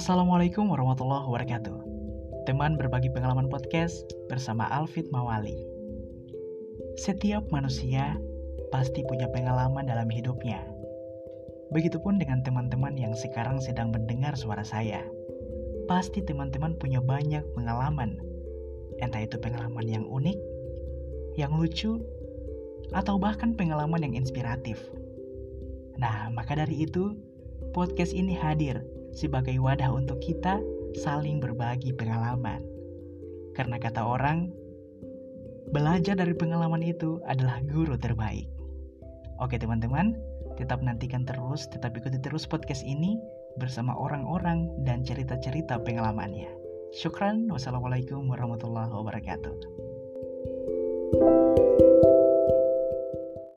[0.00, 1.76] Assalamualaikum warahmatullahi wabarakatuh.
[2.48, 5.60] Teman berbagi pengalaman podcast bersama Alfit Mawali.
[6.96, 8.16] Setiap manusia
[8.72, 10.64] pasti punya pengalaman dalam hidupnya.
[11.76, 15.04] Begitupun dengan teman-teman yang sekarang sedang mendengar suara saya.
[15.84, 18.16] Pasti teman-teman punya banyak pengalaman.
[19.04, 20.38] Entah itu pengalaman yang unik,
[21.36, 22.00] yang lucu,
[22.96, 24.80] atau bahkan pengalaman yang inspiratif.
[26.00, 27.20] Nah, maka dari itu,
[27.76, 28.80] podcast ini hadir
[29.14, 30.58] sebagai wadah untuk kita
[30.96, 32.62] saling berbagi pengalaman.
[33.54, 34.50] Karena kata orang,
[35.70, 38.46] belajar dari pengalaman itu adalah guru terbaik.
[39.42, 40.14] Oke teman-teman,
[40.60, 43.16] tetap nantikan terus, tetap ikuti terus podcast ini
[43.58, 46.50] bersama orang-orang dan cerita-cerita pengalamannya.
[46.90, 49.89] Syukran, wassalamualaikum warahmatullahi wabarakatuh.